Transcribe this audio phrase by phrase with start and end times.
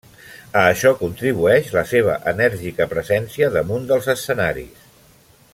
[0.61, 4.93] A això contribueix la seva enèrgica presència damunt dels escenaris.